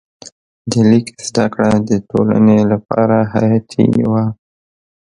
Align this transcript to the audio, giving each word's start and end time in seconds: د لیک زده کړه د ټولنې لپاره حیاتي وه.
د 0.69 0.71
لیک 0.89 1.07
زده 1.27 1.45
کړه 1.53 1.71
د 1.89 1.91
ټولنې 2.09 2.57
لپاره 2.71 3.17
حیاتي 3.33 3.85
وه. 4.11 4.23